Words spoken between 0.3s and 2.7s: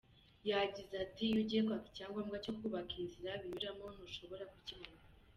Yagize ati “Iyo ugiye kwaka icyangombwa cyo